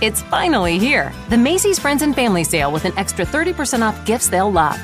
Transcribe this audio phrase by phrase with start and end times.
[0.00, 1.12] It's finally here.
[1.28, 4.80] The Macy's Friends and Family Sale with an extra 30% off gifts they'll love.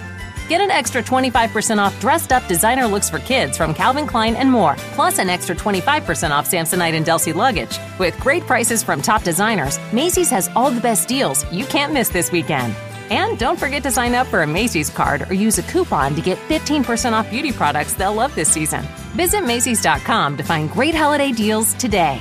[0.46, 4.52] Get an extra 25% off dressed up designer looks for kids from Calvin Klein and
[4.52, 7.78] more, plus an extra 25% off Samsonite and Delsey luggage.
[7.98, 12.10] With great prices from top designers, Macy's has all the best deals you can't miss
[12.10, 12.76] this weekend.
[13.08, 16.20] And don't forget to sign up for a Macy's card or use a coupon to
[16.20, 18.84] get 15% off beauty products they'll love this season.
[19.14, 22.20] Visit Macy's.com to find great holiday deals today.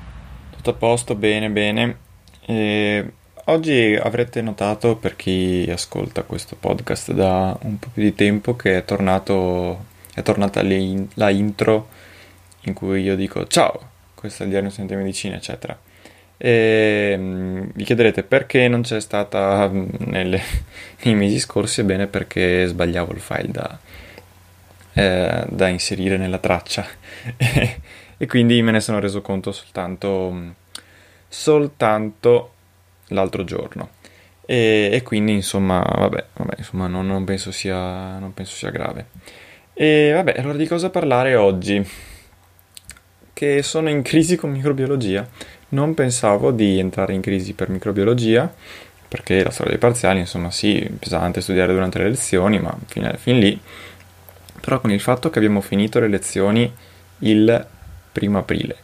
[0.61, 1.97] Tutto a posto, bene, bene.
[2.45, 3.13] E
[3.45, 8.77] oggi avrete notato, per chi ascolta questo podcast da un po' più di tempo, che
[8.77, 11.87] è, tornato, è tornata la intro
[12.65, 15.75] in cui io dico ciao, questo è il diario di medicina, eccetera.
[16.37, 20.41] E mm, vi chiederete perché non c'è stata mm, nelle,
[21.01, 21.79] nei mesi scorsi?
[21.79, 23.79] Ebbene, perché sbagliavo il file da,
[24.93, 26.85] eh, da inserire nella traccia.
[28.21, 30.53] e quindi me ne sono reso conto soltanto,
[31.27, 32.53] soltanto
[33.07, 33.89] l'altro giorno.
[34.45, 39.07] E, e, quindi insomma, vabbè, vabbè insomma, non, non, penso sia, non penso sia grave.
[39.73, 41.83] E vabbè, allora di cosa parlare oggi?
[43.33, 45.27] Che sono in crisi con microbiologia.
[45.69, 48.53] Non pensavo di entrare in crisi per microbiologia,
[49.07, 53.39] perché la storia dei parziali, insomma, sì, pesante studiare durante le lezioni, ma fin, fin
[53.39, 53.59] lì.
[54.59, 56.71] Però con il fatto che abbiamo finito le lezioni
[57.23, 57.67] il
[58.11, 58.75] primo aprile.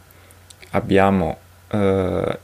[0.72, 1.38] Abbiamo
[1.70, 2.40] eh,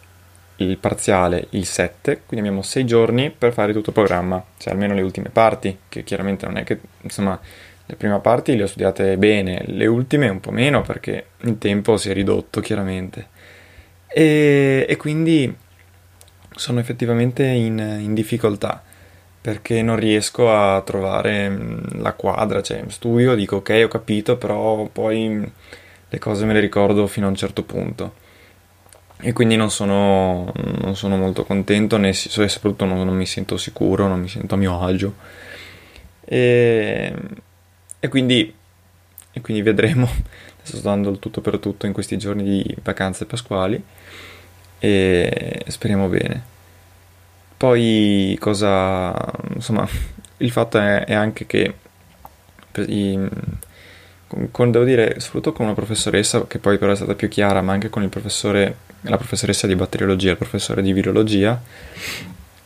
[0.57, 4.93] il parziale il 7, quindi abbiamo 6 giorni per fare tutto il programma, cioè almeno
[4.93, 7.39] le ultime parti, che chiaramente non è che, insomma,
[7.85, 11.97] le prime parti le ho studiate bene, le ultime un po' meno perché il tempo
[11.97, 13.27] si è ridotto chiaramente.
[14.07, 15.53] E, e quindi
[16.55, 18.81] sono effettivamente in, in, difficoltà
[19.41, 24.85] perché non riesco a trovare mm, la quadra, cioè studio, dico ok ho capito, però
[24.85, 25.51] poi
[26.13, 28.21] le cose me le ricordo fino a un certo punto.
[29.19, 30.51] E quindi non sono,
[30.81, 34.57] non sono molto contento né soprattutto non, non, mi sento sicuro, non mi sento a
[34.59, 35.15] mio agio.
[36.23, 37.13] E,
[37.99, 38.53] e, quindi,
[39.31, 40.05] e quindi vedremo.
[40.61, 43.83] Adesso sto dando il tutto per tutto in questi giorni di vacanze pasquali
[44.77, 46.43] e speriamo bene.
[47.57, 49.15] Poi cosa
[49.55, 49.87] insomma
[50.37, 51.73] il fatto è, è anche che
[52.85, 53.17] i,
[54.51, 57.73] con, devo dire, soprattutto con una professoressa che poi però è stata più chiara, ma
[57.73, 61.61] anche con il professore, la professoressa di batteriologia, il professore di virologia,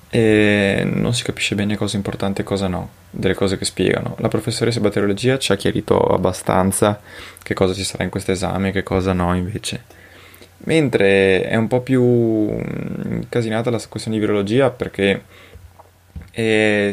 [0.09, 4.15] e non si capisce bene cosa è importante e cosa no, delle cose che spiegano.
[4.19, 6.99] La professoressa di batteriologia ci ha chiarito abbastanza
[7.43, 9.83] che cosa ci sarà in questo esame e che cosa no invece.
[10.59, 15.23] Mentre è un po' più incasinata la questione di virologia perché
[16.31, 16.91] è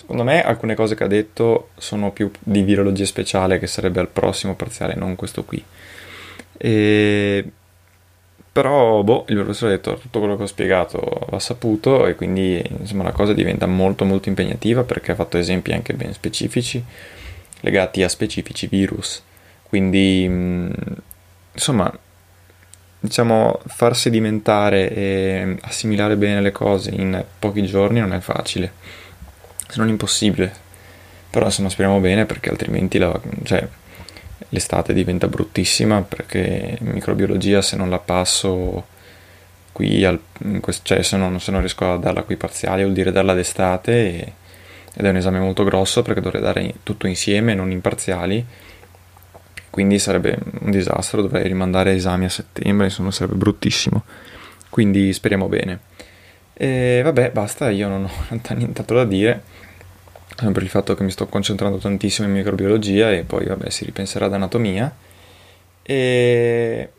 [0.00, 4.08] Secondo me alcune cose che ha detto sono più di virologia speciale che sarebbe al
[4.08, 5.62] prossimo parziale, non questo qui.
[6.56, 7.50] E...
[8.50, 12.60] Però, boh, il professore ha detto tutto quello che ho spiegato va saputo e quindi
[12.78, 16.82] insomma la cosa diventa molto molto impegnativa perché ha fatto esempi anche ben specifici
[17.60, 19.22] legati a specifici virus.
[19.62, 20.24] Quindi,
[21.52, 21.92] insomma,
[22.98, 28.72] diciamo, far sedimentare e assimilare bene le cose in pochi giorni non è facile
[29.70, 30.52] se non impossibile.
[31.30, 33.66] Però insomma speriamo bene perché altrimenti la, cioè,
[34.48, 38.84] l'estate diventa bruttissima perché microbiologia se non la passo
[39.72, 40.20] qui, al,
[40.82, 44.32] cioè se non, se non, riesco a darla qui parziale vuol dire darla d'estate e,
[44.92, 48.44] ed è un esame molto grosso perché dovrei dare tutto insieme, non in parziali.
[49.70, 54.02] Quindi sarebbe un disastro, dovrei rimandare esami a settembre, insomma sarebbe bruttissimo.
[54.68, 55.78] Quindi speriamo bene.
[56.62, 58.10] E vabbè, basta, io non ho
[58.54, 59.42] nient'altro da dire
[60.36, 64.26] per il fatto che mi sto concentrando tantissimo in microbiologia e poi vabbè si ripenserà
[64.26, 64.94] ad anatomia
[65.82, 66.90] e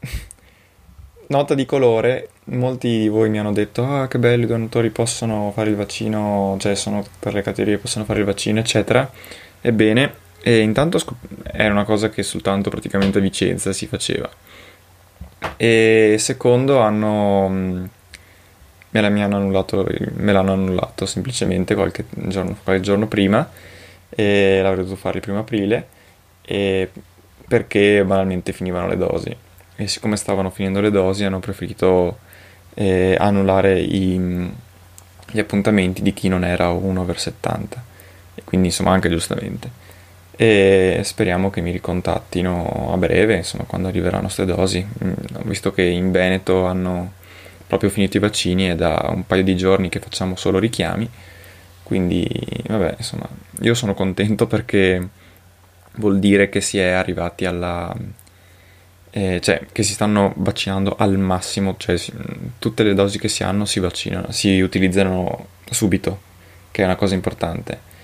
[1.28, 5.50] nota di colore molti di voi mi hanno detto ah che bello i donatori possono
[5.54, 9.10] fare il vaccino, cioè sono per le categorie possono fare il vaccino eccetera.
[9.62, 10.12] Ebbene,
[10.42, 11.00] e intanto
[11.42, 14.28] era una cosa che soltanto praticamente a Vicenza si faceva.
[15.56, 17.94] E secondo hanno
[19.00, 23.48] me, la, hanno annullato, me l'hanno annullato semplicemente qualche giorno, qualche giorno prima
[24.08, 25.86] e l'avrei dovuto fare il primo aprile
[27.48, 29.36] perché banalmente finivano le dosi.
[29.78, 32.18] E siccome stavano finendo le dosi hanno preferito
[32.74, 34.50] eh, annullare i,
[35.30, 37.84] gli appuntamenti di chi non era 1 over 70
[38.34, 39.84] e quindi insomma anche giustamente.
[40.38, 44.86] E speriamo che mi ricontattino a breve insomma quando arriveranno queste dosi.
[45.04, 45.12] Mm,
[45.44, 47.12] visto che in Veneto hanno
[47.66, 51.08] proprio finito i vaccini e da un paio di giorni che facciamo solo richiami
[51.82, 52.28] quindi
[52.66, 53.28] vabbè insomma
[53.60, 55.08] io sono contento perché
[55.96, 57.94] vuol dire che si è arrivati alla
[59.16, 62.12] eh, cioè che si stanno vaccinando al massimo, cioè si,
[62.58, 66.20] tutte le dosi che si hanno si vaccinano, si utilizzano subito,
[66.70, 67.94] che è una cosa importante.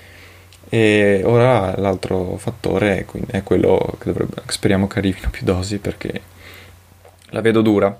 [0.70, 6.18] E ora l'altro fattore è, è quello che dovrebbe, speriamo che arrivino più dosi perché
[7.26, 7.94] la vedo dura.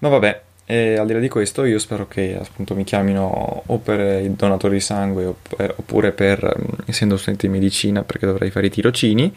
[0.00, 3.78] Ma vabbè, e al di là di questo io spero che appunto mi chiamino o
[3.78, 6.54] per i donatori di sangue oppure per,
[6.84, 9.34] essendo studente di medicina perché dovrei fare i tirocini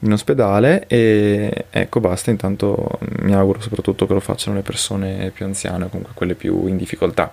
[0.00, 0.84] in ospedale.
[0.86, 5.88] E ecco basta, intanto mi auguro soprattutto che lo facciano le persone più anziane o
[5.88, 7.32] comunque quelle più in difficoltà.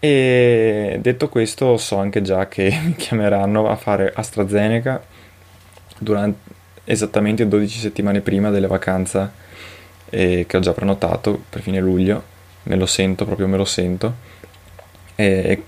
[0.00, 5.00] E detto questo so anche già che mi chiameranno a fare AstraZeneca
[6.00, 6.50] durante,
[6.82, 9.46] esattamente 12 settimane prima delle vacanze
[10.10, 12.22] eh, che ho già prenotato per fine luglio,
[12.64, 14.26] me lo sento, proprio me lo sento.
[15.14, 15.62] E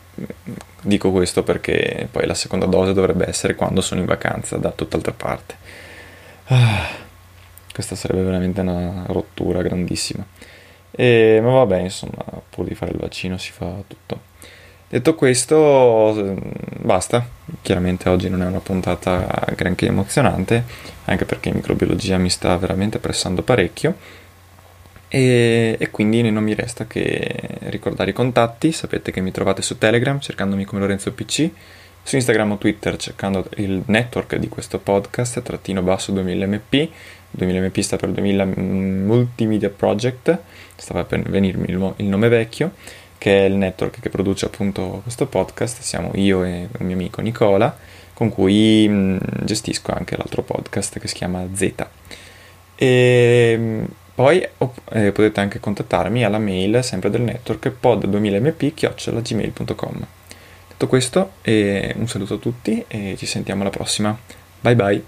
[0.83, 5.13] dico questo perché poi la seconda dose dovrebbe essere quando sono in vacanza da tutt'altra
[5.13, 5.57] parte.
[6.47, 6.89] Ah,
[7.73, 10.25] questa sarebbe veramente una rottura grandissima.
[10.91, 14.29] E, ma vabbè, insomma, pur di fare il vaccino si fa tutto.
[14.89, 16.37] Detto questo,
[16.81, 17.25] basta.
[17.63, 20.65] Chiaramente oggi non è una puntata granché emozionante,
[21.05, 23.95] anche perché microbiologia mi sta veramente pressando parecchio.
[25.13, 28.71] E, e, quindi non mi resta che ricordare i contatti.
[28.71, 31.51] Sapete che mi trovate su Telegram cercandomi come Lorenzo PC
[32.03, 36.89] su Instagram o Twitter cercando il network di questo podcast, trattino basso 2000mp,
[37.39, 40.39] 2000mp sta per 2000 Multimedia Project,
[40.77, 42.73] stava per venirmi il, il nome vecchio,
[43.19, 47.21] che è il network che produce appunto questo podcast, siamo io e un mio amico
[47.21, 47.77] Nicola,
[48.15, 51.87] con cui mh, gestisco anche l'altro podcast che si chiama Z.
[52.77, 53.85] E
[54.15, 60.07] poi eh, potete anche contattarmi alla mail sempre del network pod2000mp-gmail.com
[60.81, 64.19] Detto questo, eh, un saluto a tutti e ci sentiamo alla prossima.
[64.61, 65.05] Bye bye.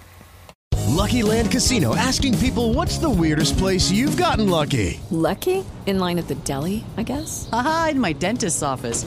[0.88, 5.00] Lucky Land Casino asking people what's the weirdest place you've gotten lucky?
[5.08, 5.64] Lucky?
[5.86, 7.48] In line at the deli, I guess.
[7.50, 9.06] Aha, in my dentist's office.